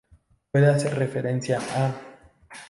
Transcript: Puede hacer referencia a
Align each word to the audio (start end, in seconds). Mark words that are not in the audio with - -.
Puede 0.51 0.65
hacer 0.65 0.97
referencia 0.97 1.59
a 1.75 1.93